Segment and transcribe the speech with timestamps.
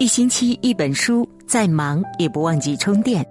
[0.00, 3.22] 一星期一本书，再忙也不忘记充电。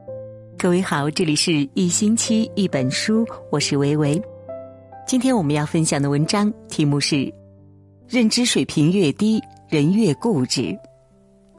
[0.55, 4.21] 各位好，这里是一星期一本书，我是维维。
[5.07, 7.33] 今天我们要分享的文章题目是：
[8.07, 10.77] 认知水平越低，人越固执。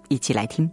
[0.09, 0.71] 一起来听。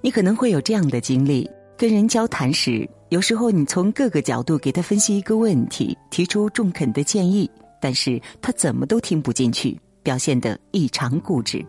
[0.00, 1.48] 你可能会有这样的经历：
[1.78, 2.90] 跟人交谈时。
[3.12, 11.62] 有时候，你从各个角度给他分析一个问题，提出中肯的建议，但是他怎么都听不进去，表现得异常固执。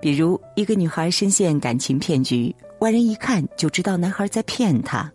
[0.00, 5.10] 比如，一个女孩深陷感情骗局，外人一看就知道男孩在骗她，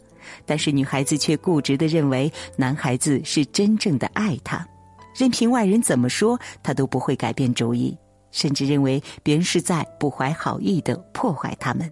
[0.45, 4.67] 但是女孩子却固执的认为男孩子是真正的爱她，
[5.15, 7.97] 任凭外人怎么说，她都不会改变主意，
[8.31, 11.89] 甚至认为别人是在不怀好意的破坏他们。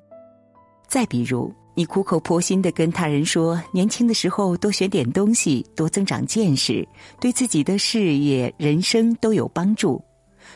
[0.90, 6.88] 再比如，你苦口婆心的跟他人说，年轻的时候多学点东西，多增长见识，
[7.20, 10.02] 对自己的事业、人生都有帮助。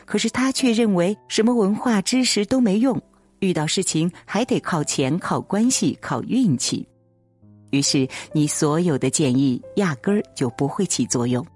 [0.06, 2.98] 可是他却认为什么文化知识都没用，
[3.40, 6.88] 遇到事情还得靠钱、靠关系、靠运气。
[7.70, 11.46] 于是你所有的建议压根儿就不会起作用。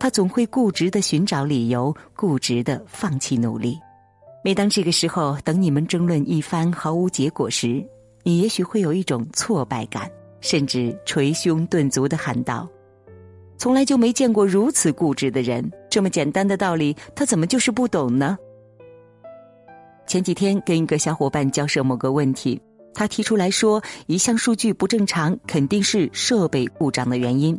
[0.00, 3.78] 他总会固执的寻找理由，固执的放弃努力。
[4.42, 7.86] 每当这个时候，等你们争论一番毫无结果时，
[8.22, 12.68] 你也许会有一种挫败感，甚至捶胸顿足的喊道
[13.58, 18.38] ：“从来就没见过如此固执的人，这么简单的道理，他怎么就是不懂呢？”
[20.06, 22.60] 前几天跟一个小伙伴交涉某个问题，
[22.94, 27.58] 他提出来说，一项数据不正常，肯定是设备故障的原因。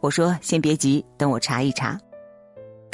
[0.00, 1.98] 我说：“先别急，等我查一查。”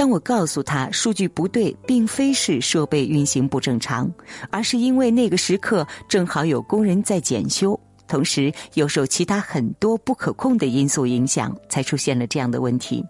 [0.02, 4.12] 当我告诉他数据不对，并非是设备运行不正常，
[4.50, 7.78] 而是因为那个时刻正好有工人在检修，
[8.08, 13.00] 同时又受其他很多不可控的因素影响，才出现了这样的问题。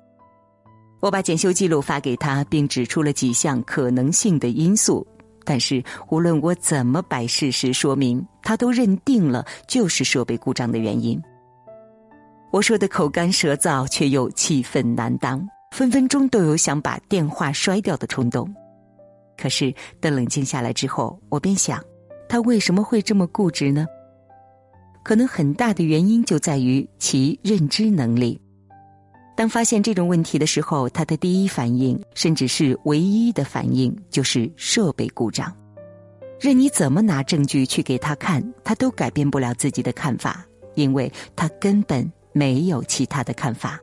[1.00, 5.06] 我把检修记录发给他，并指出了几项可能性的因素，
[5.46, 11.18] 但是无论我怎么摆事实说明，他都认定了就是设备故障的原因。
[12.50, 15.42] 我说的口干舌燥，却又气愤难当。
[15.72, 18.54] 分分钟都有想把电话摔掉的冲动，
[19.38, 21.82] 可是等冷静下来之后，我便想，
[22.28, 23.86] 他为什么会这么固执呢？
[25.02, 28.38] 可能很大的原因就在于其认知能力。
[29.34, 35.50] 当发现这种问题的时候，他的第一反应，甚至是唯一的反应，就是设备故障。
[36.38, 40.44] 任你怎么拿证据去给他看，他都改变不了自己的看法，
[40.74, 43.80] 因为他根本没有其他的看法。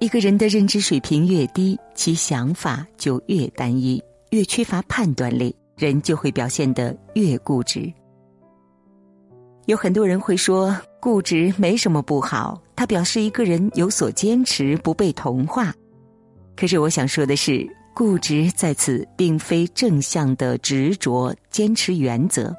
[0.00, 4.00] 一个人的认知水平越低，其想法就越单一，
[4.30, 7.92] 越缺乏判断力，人就会表现得越固执。
[9.66, 15.74] 有很多人会说，固执没什么不好，它表示一个人有所坚持，不被同化。
[16.56, 22.54] 可是我想说的是，固执在此并非正向的执着、坚持原则，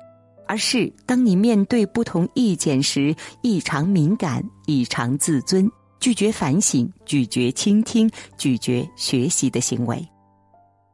[0.45, 5.71] 而是当你面对不同意见时，异常敏感、异常自尊。
[5.99, 10.07] 拒绝反省、拒绝倾听、拒绝学习的行为，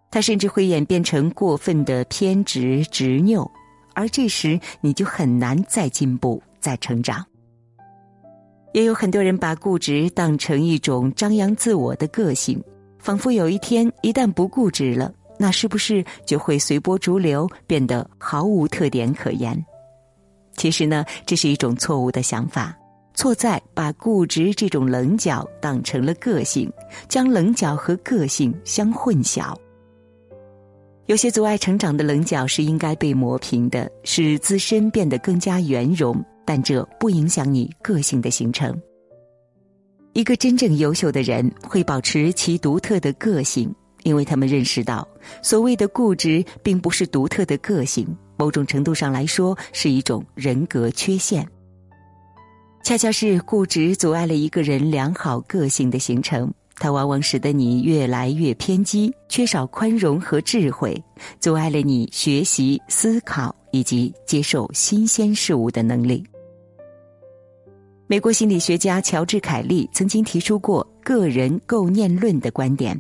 [0.10, 3.50] 他甚至会演变成过分的偏执、执拗，
[3.94, 7.26] 而这时你就很难再进步、再成长。
[8.74, 12.62] 也有很多人把固执当成一种张扬自我的个性，
[13.00, 19.64] 仿佛有一天一旦不固执了，那是不是就会随波逐流，变得毫无特点可言？
[20.58, 22.76] 其实呢，这是一种错误的想法。
[23.16, 26.72] 错在把固执这种棱角当成了个性，
[27.08, 29.56] 将棱角和个性相混淆。
[31.08, 38.76] 有些阻碍成长的棱角是应该被磨平的，使自身变得更加圆融，但这不影响你个性的形成。
[40.14, 45.08] 一个真正优秀的人会保持其独特的个性，因为他们认识到，
[45.42, 51.48] 所谓的固执并不是独特的个性，某种程度上来说是一种人格缺陷。
[52.86, 60.96] 恰恰是固执阻碍了一个人良好个性的形成，它往往使得你越来越偏激，缺少宽容和智慧，
[61.40, 66.24] 阻碍了你学习、思考以及接受新鲜事物的能力。
[68.06, 72.96] 美国心理学家乔治·凯利曾经提出过“个人构念论”的观点，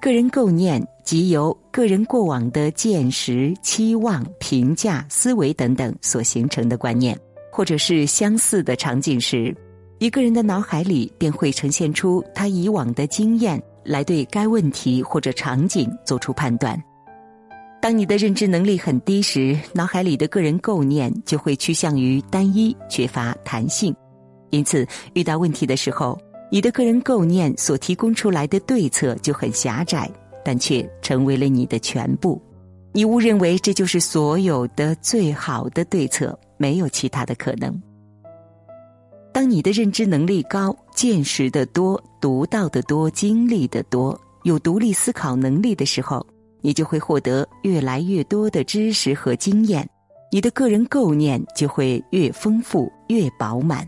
[0.00, 7.14] 个人构念即由个人过往的见识、期望、评价、思维等等所形成的观念。
[7.58, 9.52] 或者是相似的场景时，
[9.98, 16.80] 一个人的脑海里便会呈现出他以往的经验，来对该问题或者场景做出判断。
[17.82, 23.92] 当你的认知能力很低时，脑海里的个人构念就会趋向于单一，缺乏弹性。
[24.50, 26.16] 因此，遇到问题的时候，
[26.52, 30.08] 你的个人构念所提供出来的对策就很狭窄，
[30.44, 32.40] 但却成为了你的全部。
[32.92, 37.80] 你误认为这就是所有的最好的对策，没有其他的可能。
[39.32, 46.26] 当你的认知能力高、见识的多、读到的多、经历的多、有独立思考能力的时候，
[46.60, 49.88] 你就会获得越来越多的知识和经验，
[50.32, 53.86] 你的个人构念就会越丰富、越饱满。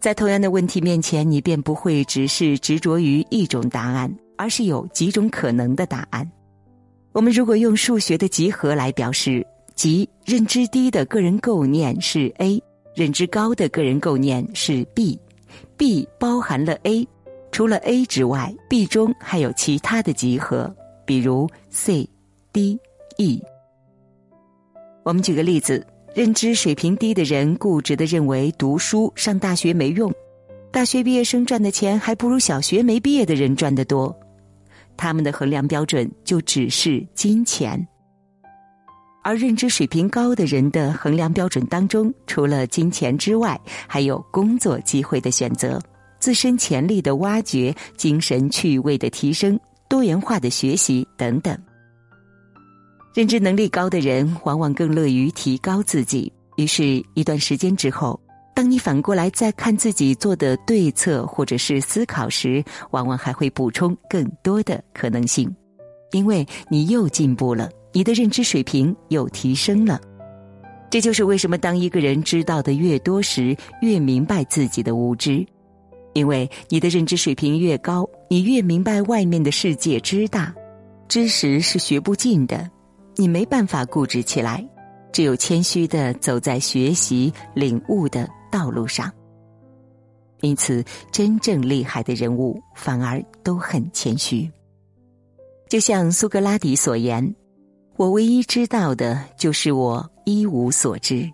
[0.00, 6.28] 在同样的问题面前，你便不会只是执着于一种答案，而是有几种可能的答案。
[7.12, 9.46] 我们如果用数学的集合来表示，
[9.82, 12.62] 即认知低的个人构念是 a，
[12.94, 17.04] 认知高的个人构念是 b，b 包含了 a，
[17.50, 20.72] 除了 a 之外，b 中还有其他的集合，
[21.04, 22.08] 比如 c、
[22.52, 22.78] d、
[23.16, 23.42] e。
[25.02, 25.84] 我们举个例子。
[26.14, 30.14] 认知水平低的人固执的认为读书上大学没用，
[30.70, 34.16] 大学毕业生赚的钱还不如小学没毕业的人赚得多，
[34.96, 37.84] 他们的衡量标准就只是金钱。
[39.22, 45.80] 而认知水平高的人的衡量标准当中，除了金钱之外，还有工作机会的选择、
[46.18, 49.58] 自身潜力的挖掘、精神趣味的提升、
[49.88, 51.56] 多元化的学习等等。
[53.14, 58.18] 认知能力高的人往往更乐于提高自己，于是，一段时间之后，
[58.54, 65.54] 当你反过来再看自己做的对策或者是思考时，往往还会补充更多的可能性，
[66.10, 70.00] 因为你又进步了，你的认知水平又提升了。
[70.90, 75.46] 这就是为什么当一个人知道的越多时，越明白自己的无知，
[76.12, 80.54] 因为你的认知水平越高，你越明白外面的世界之大，
[81.08, 82.70] 知识是学不尽的。
[83.16, 84.66] 你没办法固执起来，
[85.12, 89.10] 只有谦虚的走在学习领悟的道路上。
[90.40, 94.50] 因此，真正厉害的人物反而都很谦虚。
[95.68, 97.34] 就像苏格拉底所言
[97.96, 101.30] ：“我唯一知道的就是我一无所知。”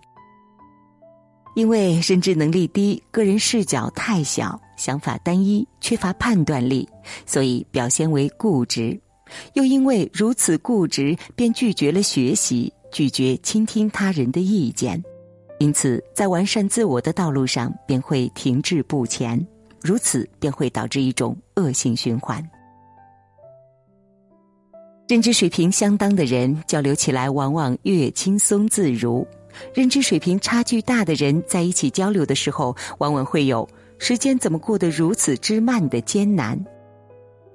[1.55, 6.87] 因为认知能力低，个人视角太小，想法单一，缺乏判断力，
[7.25, 8.97] 所以表现为固执。
[9.53, 15.03] 又因为如此固执，便拒绝了学习，拒绝倾听他人的意见，
[15.59, 19.45] 因此在完善自我的道路上便会停滞不前，
[19.81, 22.41] 如此便会导致一种恶性循环。
[25.09, 29.25] 认知水平相当的人交流起来往往越轻松自如，
[29.73, 33.67] 认知水平差距大的人在一起交流的时候，往往会有
[33.97, 36.63] 时间怎么过得如此之慢的艰难。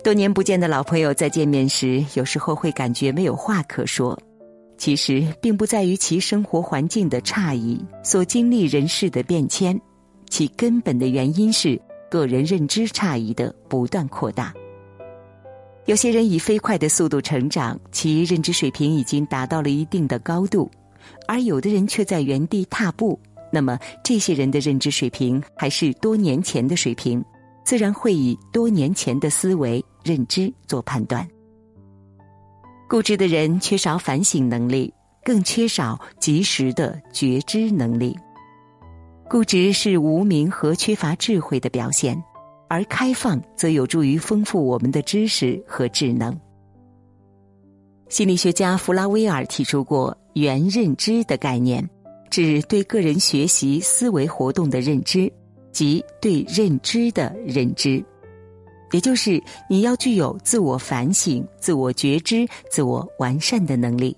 [0.02, 4.20] 多年不见的老朋友在见面时，有时候会感觉没有话可说。
[4.76, 9.80] 其实并不在于其生活环境的差异，所经历人事的变迁，
[10.28, 11.80] 其根本的原因是
[12.10, 14.52] 个人认知差异的不断扩大。
[15.86, 20.70] 有些人以飞快的速度成长，其认知水平已经达到了一定的高度，
[21.28, 23.18] 而有的人却在原地踏步。
[23.52, 27.24] 那么，这些人的认知水平还是多年前的水平。
[27.64, 31.26] 自然会以多年前的思维认知做判断。
[32.90, 34.92] 固执的人缺少反省能力，
[35.24, 38.14] 更缺少及时的觉知能力。
[39.30, 42.22] 固执是无明和缺乏智慧的表现，
[42.74, 46.36] 而开放则有助于丰富我们的知识和智能。
[48.08, 51.88] 心理学家弗拉威尔提出过“原认知”的概念，
[52.30, 55.32] 指对个人学习思维活动的认知。
[55.70, 58.04] 即对认知的认知，
[58.90, 59.40] 也就是
[59.70, 64.16] 你要具有自我反省、自我觉知、自我完善的能力。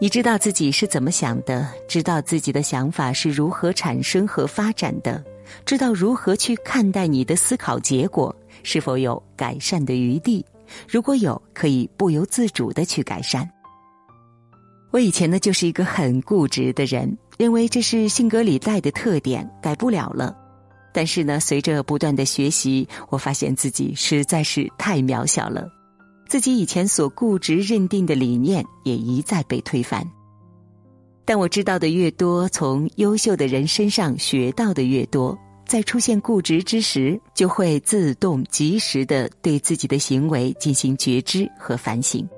[0.00, 5.24] 你知道自己是怎么想的，知道自己的想法是如何产生和发展的，
[5.64, 10.44] 知道如何去看待你的思考结果是否有改善的余地，
[10.88, 13.48] 如果有，可以不由自主的去改善。
[14.90, 17.16] 我以前呢，就是一个很固执的人。
[17.38, 20.36] 认为这是性格里带的特点，改不了了。
[20.92, 25.66] 但是呢，随着不断的学习，我发现自己实在是太渺小了。
[26.28, 30.06] 自己以前所固执认定的理念也一再被推翻。
[31.24, 42.28] 但我知道的越多，从优秀的人身上学到的越多，在出现固执之时，就会自动及时的对自己的行为进行觉知和反省。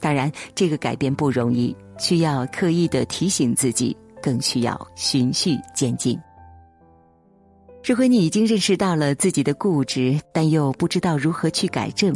[0.00, 3.96] 当然，这个改变不容易，需要刻意的提醒自己。
[4.22, 6.16] 更需要循序渐进。
[7.82, 12.14] 如果你已经认识到了自己的固执，但又不知道如何去改正，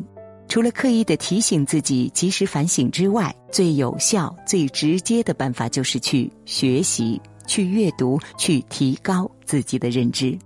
[0.49, 10.38] 除了刻意的提醒自己、及时反省之外，最有效、最直接的办法就是去学习、去阅读、去提高自己的认知。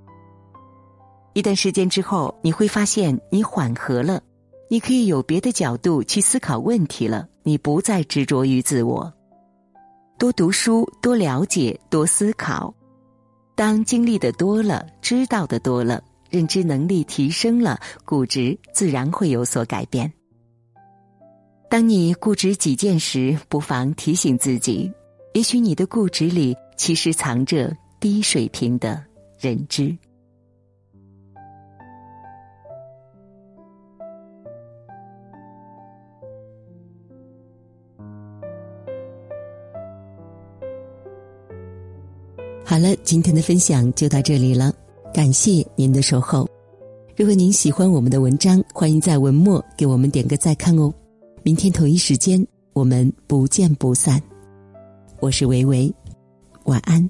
[1.35, 4.23] 一段时间之后，你会发现你缓和了，
[4.69, 9.13] 你可以有别的角度去思考问题了，你不再执着于自我。
[10.19, 12.75] 多读书，多了解，多思考。
[13.55, 20.11] 当经历的多了，知道的多了，认知能力提升了，固执自然会有所改变。
[21.69, 24.91] 当你固执己见时，不妨提醒自己，
[25.35, 29.05] 也许你的固执里其实藏着低水平的
[29.39, 29.97] 认知。
[42.65, 44.73] 好了，今天的分享就到这里了，
[45.13, 46.49] 感谢您的守候。
[47.17, 50.93] 如果您喜欢我们的文章，欢迎在文末给我们点个再看哦。
[51.43, 54.23] 明天同一时间，我们不见不散。
[55.19, 55.93] 我是维维，
[56.65, 57.09] 晚安，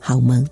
[0.00, 0.44] 好梦。